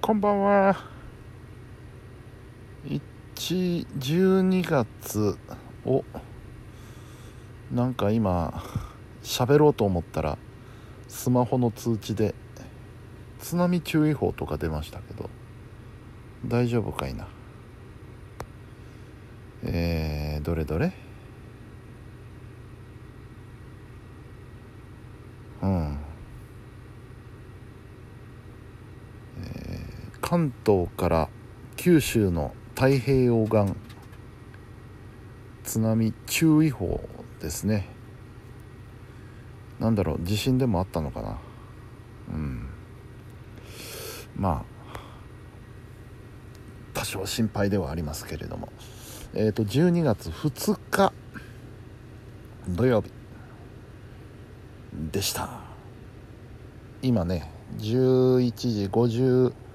[0.00, 0.76] こんばんは。
[2.84, 5.36] 1 12月
[5.84, 6.04] を
[7.72, 8.62] なんか今
[9.24, 10.38] 喋ろうと思ったら
[11.08, 12.36] スマホの通知で
[13.40, 15.28] 津波注意報とか出ましたけど
[16.46, 17.26] 大丈夫かいな。
[19.64, 20.92] えー、どれどれ
[25.62, 25.98] うん
[30.36, 31.30] 関東から
[31.76, 33.74] 九州の太平洋岸
[35.64, 37.08] 津波注意報
[37.40, 37.88] ですね。
[39.80, 41.38] なんだろう地震でもあったのかな。
[42.28, 42.68] うん。
[44.36, 44.62] ま
[44.94, 44.98] あ
[46.92, 48.68] 多少心配ではありますけれども。
[49.32, 51.14] えっ、ー、と12月2日
[52.68, 53.10] 土曜日
[55.12, 55.48] でした。
[57.00, 59.65] 今ね11時50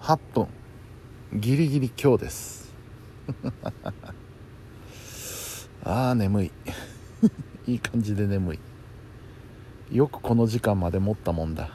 [0.00, 0.46] 8分
[1.34, 2.74] ギリギリ今日です。
[5.84, 6.52] ああ眠い。
[7.66, 8.58] いい感じで眠い。
[9.92, 11.70] よくこの時間まで持ったもんだ。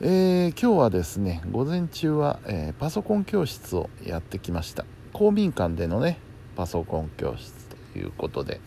[0.00, 4.84] えー、今日はですね午前中は、えー、パソコン教室をやってきました。
[5.12, 6.18] 公民館でのね
[6.56, 7.52] パソコン教室
[7.92, 8.60] ということで。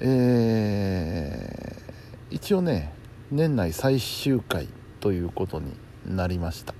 [0.00, 2.92] えー、一応ね
[3.30, 4.68] 年内最終回
[5.00, 5.72] ということに
[6.08, 6.74] なりました。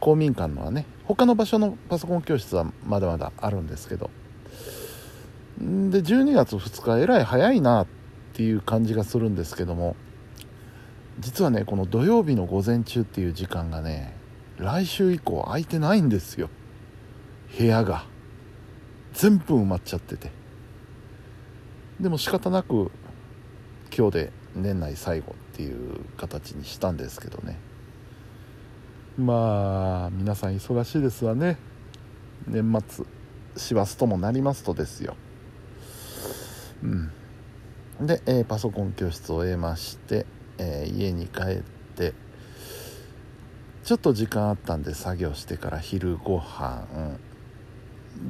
[0.00, 4.10] 公民館のはね他の場所のパソコン教室はまだまだあるんですけど。
[5.58, 7.86] で12月2日えらい早いなっ
[8.32, 9.96] ていう感じがするんですけども。
[11.18, 14.16] 実はねこの土曜日の午前中っていう時間がね
[14.56, 16.48] 来週以降空いてないんですよ。
[17.58, 18.06] 部屋が。
[19.12, 20.30] 全部埋まっちゃってて。
[22.00, 22.90] でも仕方なく
[23.94, 27.58] 今日で年内最後っていう形にしたんですけどね。
[29.18, 31.58] まあ皆さん忙しいですわね。
[32.46, 33.04] 年末
[33.56, 35.16] 師走ともなりますとですよ。
[36.82, 38.06] うん。
[38.06, 40.26] で、えー、パソコン教室を終えまして、
[40.58, 41.62] えー、家に帰っ
[41.96, 42.14] て
[43.84, 47.18] ちょっと時間あったんで作業してから昼ご飯。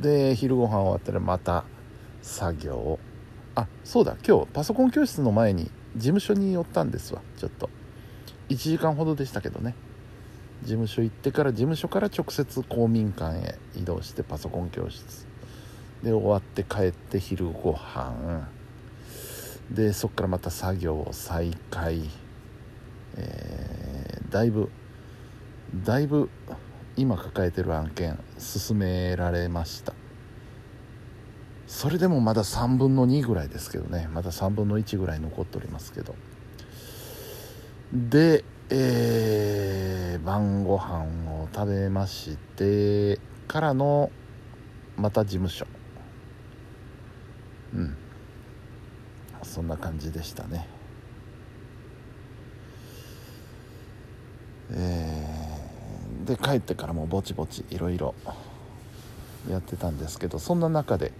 [0.00, 1.64] で昼ご飯終わったらまた
[2.22, 2.98] 作業
[3.54, 7.68] あそうだ今日パソコン教室の前に事務所に寄ったんですわちょっと。
[8.48, 9.74] 1時間ほどでしたけどね。
[10.62, 15.26] 事務所行ってから事務所から直接公民館へ移動してパソコン教室。
[16.02, 18.48] で終わって帰って昼ご飯。
[19.70, 22.02] でそこからまた作業を再開、
[23.16, 24.70] えー、だいぶ
[25.84, 26.28] だいぶ
[26.96, 29.94] 今抱えてる案件進められました。
[31.66, 34.08] それでもまだ3分の2ぐらいですけどね。
[34.12, 36.16] まだ3分の1ぐらい残っておりますけど。
[37.92, 44.12] でえー、晩ご飯を食べましてからの
[44.96, 45.66] また事務所。
[47.74, 47.96] うん。
[49.42, 50.68] そんな感じでしたね。
[54.72, 58.14] えー、で帰ってからもぼちぼちいろいろ
[59.48, 61.12] やってたんですけどそんな中で、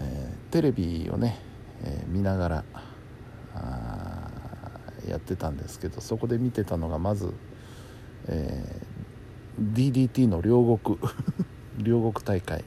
[0.00, 1.38] えー、テレビをね、
[1.84, 2.64] えー、見ながら
[5.08, 7.32] やってたんですけどそこで見てたのがまず、
[8.28, 10.98] えー、DDT の両国
[11.78, 12.64] 両国大会、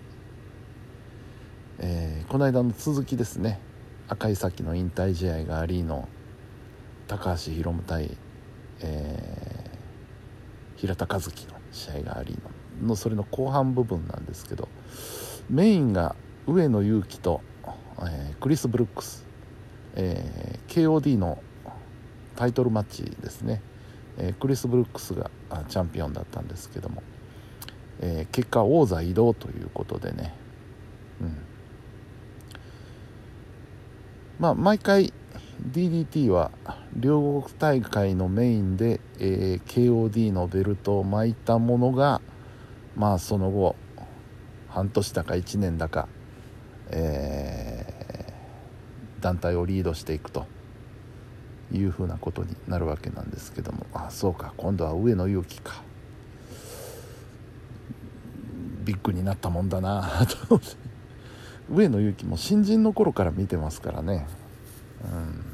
[1.80, 3.60] えー、この間の続きですね。
[4.08, 6.08] 赤い崎の引退試合がありの
[7.08, 8.18] 高橋宏夢対、
[8.82, 12.38] えー、平田和樹の試合があり
[12.82, 14.68] ののそれの後半部分なんですけど
[15.50, 17.42] メインが上野勇気と、
[18.00, 19.26] えー、クリス・ブルックス、
[19.96, 21.40] えー、KOD の
[22.36, 23.62] タイトルマッチですね、
[24.18, 25.30] えー、クリス・ブルックスが
[25.70, 27.02] チャンピオンだったんですけども、
[28.02, 30.34] えー、結果王座移動ということでね、
[31.22, 31.38] うん、
[34.40, 35.14] まあ毎回
[35.72, 36.52] DDT は
[36.96, 42.22] 両国大会のメインで、えー、KOD のベルトを巻いたものが
[42.96, 43.76] まあその後
[44.70, 46.10] 半年だか1年だか、
[46.90, 50.55] えー、団体をリードしていくと。
[51.72, 53.86] いうふうなことになるわけなんですけども。
[53.94, 54.54] あそうか。
[54.58, 55.82] 今度は上野勇気か。
[58.84, 60.26] ビッグになったもんだな。
[60.48, 60.62] と
[61.72, 64.28] 上野勇気も新人の頃から見てますからね。
[65.04, 65.46] うん。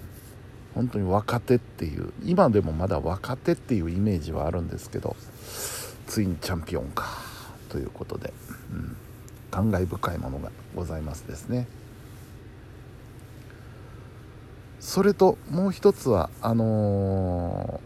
[0.75, 2.11] 本当に若手っていう。
[2.23, 5.15] 今でもまだ若手っていうイメージはあるんですけど
[6.07, 7.31] ついにチャンピオンか。
[7.69, 8.33] ということで、
[8.73, 8.97] うん、
[9.49, 11.67] 感慨深いものがございますですね。
[14.81, 17.79] それともう一つはあの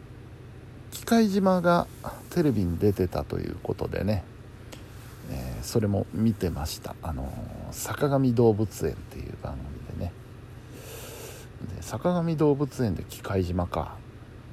[0.92, 1.88] ー、界島が
[2.30, 4.24] テレビに出てたということでね、
[5.30, 6.96] えー、それも見てました。
[7.04, 7.32] あの
[7.72, 10.14] 坂上動物園っていう番組でね。
[11.76, 13.98] で坂上動物園で機械島か。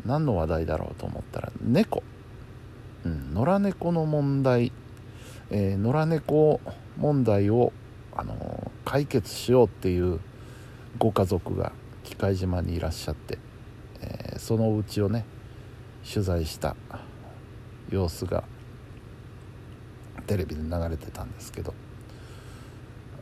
[0.04, 2.02] 何の話題だろうと思ったら猫、
[3.04, 4.72] うん、野良猫の問題、
[5.50, 6.60] えー、野良猫
[6.96, 7.72] 問題を、
[8.14, 10.18] あの解決しようっていう
[10.98, 11.72] ご家族が
[12.12, 13.38] 機械島にいらっしゃって、
[14.02, 15.24] えー、そのうちをね
[16.06, 16.76] 取材した
[17.88, 18.44] 様子が
[20.26, 21.72] テレビで流れてたんですけど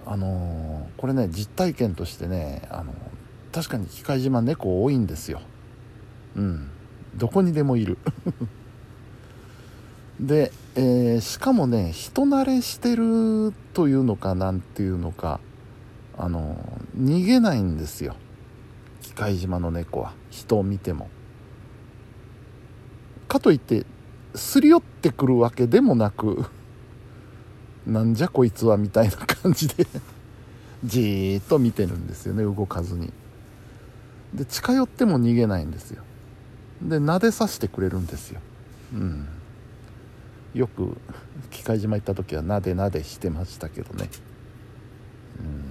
[0.04, 5.40] あのー、これね実体験としてね、あのー、確かに機械島猫多いんですよ。
[6.34, 6.70] うん。
[7.14, 7.96] どこにでもいる。
[10.18, 15.38] で、えー、しかもね人慣れしてるというのかなんていうのか
[16.18, 16.56] あの
[16.98, 18.16] 逃げないんですよ。
[19.10, 21.08] 機械島の猫は人を見ても。
[23.26, 23.84] かといって
[24.36, 26.46] すり寄ってくるわけでもなく
[27.86, 29.86] なんじゃこいつはみたいな感じで
[30.84, 33.12] じーっと見てるんですよね動かずに。
[34.32, 36.04] で近寄っても逃げないんですよ。
[36.80, 38.40] で撫でさしてくれるんですよ。
[38.94, 39.26] うん。
[40.54, 40.96] よく
[41.50, 44.08] 機械島行った時はなでなでしてましたけどね、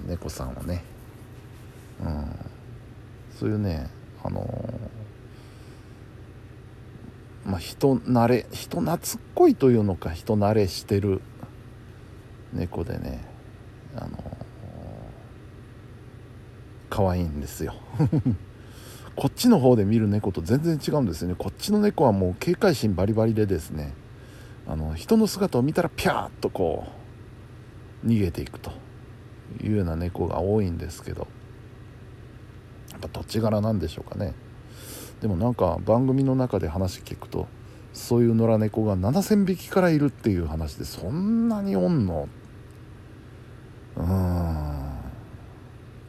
[0.04, 0.84] うん、猫さんはね、
[2.02, 2.49] うん、
[3.40, 3.88] そういうね
[4.22, 4.44] あの、
[7.46, 8.98] まあ人慣れ人懐っ
[9.34, 11.22] こいというのか人慣れしてる
[12.52, 13.24] 猫でね
[13.96, 14.36] あの、
[16.90, 17.74] 可愛いんですよ。
[19.16, 21.34] こっちの方で見る猫と全然違うんですよね。
[21.38, 23.94] こっちの猫はもう警戒心バリバリでですね
[24.66, 26.84] あの人の姿を見たらピャーッとこ
[28.04, 28.70] う逃げていくと
[29.62, 31.26] いうような猫が多いんですけど。
[33.12, 34.34] 土地柄なんでしょうかね。
[35.20, 37.46] でもなんか番組の中で話聞くと
[37.92, 42.28] そういう野良猫が7,000匹からいるっていう話でそんなにおんの？
[43.96, 44.04] うん。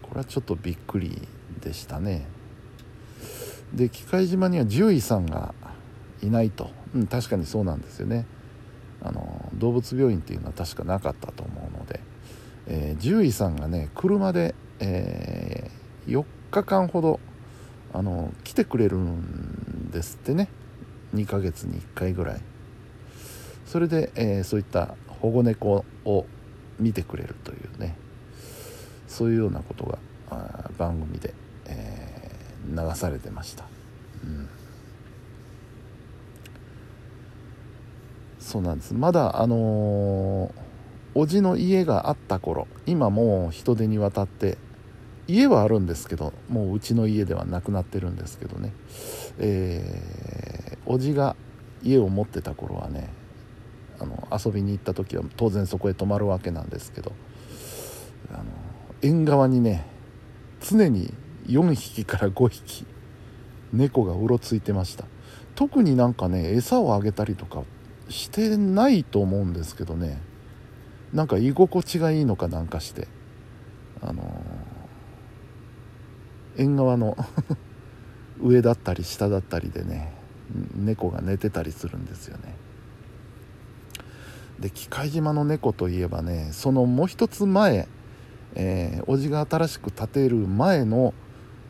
[0.02, 1.28] これはちょっとびっくり
[1.62, 2.28] でしたね。
[3.74, 5.54] で機械島には獣医さんが
[6.22, 8.26] いないと、うん、確かにそうなんですよね。
[9.02, 12.00] あの動物病院っていうのは確かなかったと思うので、
[12.68, 17.20] えー、獣医さんがね車で、えー、4日間ほど
[17.94, 20.48] あの来てくれるんですってね。
[21.16, 22.42] 2ヶ月に1回ぐらい。
[23.66, 26.26] それで、えー、そういった保護猫を
[26.80, 27.96] 見てくれるというね。
[29.12, 30.00] そういうようなことが
[30.78, 31.34] 番組で、
[31.66, 33.66] えー、流されてました、
[34.24, 34.48] うん、
[38.40, 38.94] そうなんです。
[38.94, 40.52] まだあのー、
[41.14, 44.58] おじの家があった頃今もう人手に渡って
[45.28, 48.74] 家はあるんですけどもううちの家ではなくなってるんですけどね。
[49.40, 51.36] えー、おじが
[51.84, 53.10] 家を持ってた頃はね
[54.00, 57.12] あの遊びに行った時は当然そこへ泊まるわけなんですけど
[58.32, 58.44] あの
[59.02, 59.86] 縁側にね
[60.60, 61.14] 常に
[61.48, 62.86] 4匹から5匹
[63.74, 65.06] 猫がうろついてました。
[65.56, 67.64] 特になんかね餌をあげたりとか
[68.10, 70.22] してないと思うんですけどね。
[71.14, 73.08] なんか居心地がいいのかなんかして
[74.02, 74.26] あのー、
[76.58, 77.18] 縁側の
[78.42, 80.14] 上だったり下だったりでね
[80.76, 82.56] 猫が寝てたりするんですよね。
[84.60, 87.88] で機械島の猫といえばねそのもう一つ前
[88.56, 91.14] えー、おじが新しく建てる前の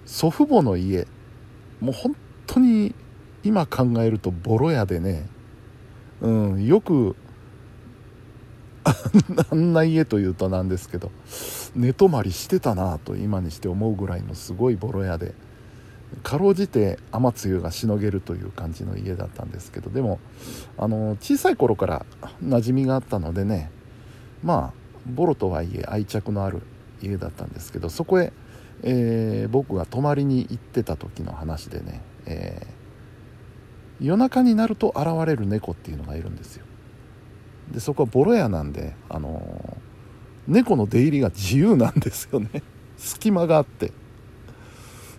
[0.06, 1.08] 祖父母の家
[1.80, 2.16] もう本
[2.48, 2.96] 当に
[3.44, 5.28] 今考えるとボロ屋でね、
[6.22, 7.16] うん、よく
[8.84, 11.12] あんな家というとなんですけど
[11.76, 15.34] 寝泊まりしてたなと今にして思うぐらいのすごいボロ屋で
[16.24, 20.20] かろうじて雨露がしのげるという感じの家だったんですけどでも
[20.78, 22.06] あの小さい頃から
[22.44, 23.72] 馴染みがあったのでね
[24.44, 26.62] まあボロとはいえ愛着のある
[27.02, 28.34] 家だったんですけどそこへ、
[28.84, 36.66] えー、僕が泊まりに行ってた時の話でね、えー、夜中になると現れる猫っていうのがいるんですよ。
[37.72, 39.91] でそこはボロ屋なんで、あのー、
[40.48, 42.64] 猫の出入りが自由なんですよね。
[42.98, 43.92] 隙間があって。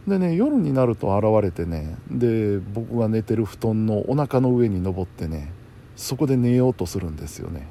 [0.06, 5.52] でね夜になると現れてねで僕が寝てる布団のお腹の上に登ってね
[5.94, 7.66] そこで寝ようとするんですよね。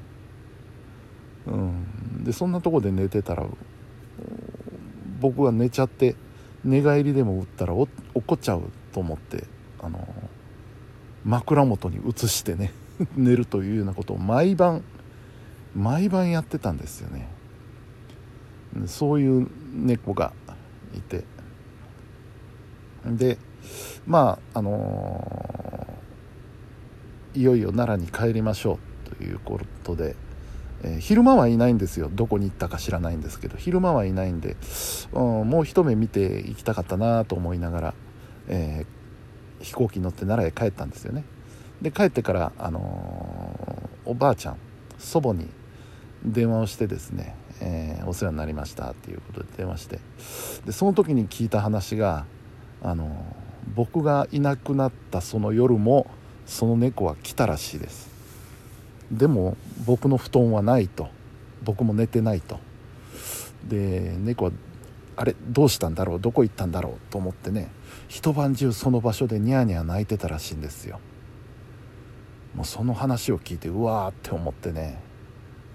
[1.48, 2.24] うん。
[2.24, 3.46] でそんなとこで寝てたら
[5.20, 6.16] 僕が寝ちゃって
[6.64, 9.44] 寝返りでも打ったら落っこっちゃうと思って
[9.82, 10.08] あの
[11.26, 12.72] 枕元に移してね
[13.16, 14.84] 寝るというようなことを毎晩
[15.76, 17.28] 毎晩やってたんですよね。
[18.88, 20.34] そういう猫が
[20.96, 21.24] いて。
[23.06, 23.40] で
[24.06, 26.02] まああの
[27.34, 30.16] いよいよ奈良に帰りましょうということで、
[30.84, 32.10] えー、昼間はいないんですよ。
[32.12, 33.58] どこに行ったか知らないんですけど。
[33.58, 34.58] 昼間はいないんで、
[35.14, 37.94] うん、もう一目見て行きたかったなと思いながら、
[38.50, 41.24] えー、飛行機に乗って奈良へ帰ったんですよね。
[41.82, 44.58] で帰ってから、あの、おばあちゃん
[44.98, 45.48] 祖母に
[46.24, 50.00] 電話をしてですね、えー、お世話になりましたっていうことで電話して
[50.66, 52.26] でその時に聞いた話が、
[52.84, 53.26] あの、
[53.76, 56.08] 僕がいなくなったその夜も
[56.46, 58.10] その猫は来たらしいです。
[59.12, 61.10] でも僕の布団はないと。
[61.64, 62.60] 僕も寝てないと。
[63.68, 64.52] で猫は
[65.16, 66.20] あれどうしたんだろう？
[66.20, 67.12] どこ行ったんだろう？
[67.12, 67.70] と思ってね
[68.08, 71.00] 一晩中その場所でニャーニャー泣いてたらしいんですよ。
[72.56, 75.00] もうその話を聞いてうわーって思ってね、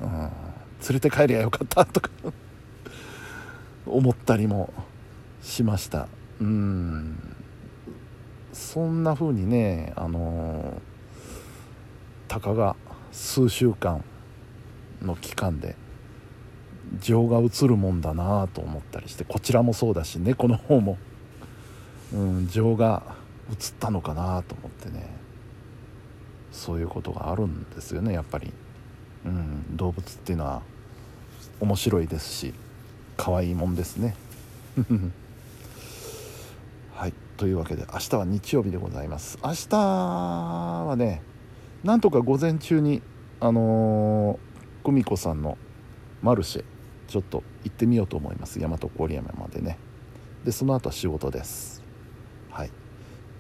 [0.01, 0.31] うん、連
[0.91, 2.11] れて帰りゃよかったとか
[3.87, 4.73] 思ったりも
[5.43, 6.09] しました。
[6.41, 7.37] うん。
[8.53, 10.81] そんな風にねあの
[12.27, 12.75] たかが
[13.13, 14.03] 数週間
[15.03, 15.77] の期間で
[17.01, 20.97] 情が移るもんだなと思ったりしてこちらもそうだし猫の方も、
[22.15, 23.03] うん、情が
[23.51, 25.27] 移ったのかなと思ってね。
[26.57, 28.53] そういうことがあるんですよねやっぱり、
[29.27, 30.63] うん、動物っていうのは
[31.61, 32.55] 面白いですし
[33.17, 34.15] 可愛いもんですね。
[36.95, 39.39] はいというわけで明日は日曜日でございます。
[39.43, 41.23] 明日はね
[41.85, 43.03] なんとか午前中に
[43.39, 44.39] あの、
[44.83, 45.59] 久美子さんの
[46.23, 46.65] マルシェ
[47.07, 48.59] ちょっと行ってみようと思います。
[48.59, 49.79] 大和郡山までね。
[50.45, 51.83] でその後は仕事です。
[52.51, 52.71] はい。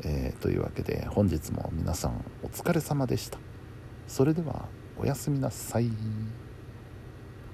[0.04, 3.38] えー、というわけで本日も皆さんお疲れ様でした。
[4.06, 4.66] それでは。
[4.98, 5.90] おやすみなさい。